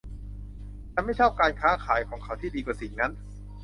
[0.93, 3.11] ฉันไม่ชอบการค้าขายของเขาที่ดีกว่าสิ่งนั้น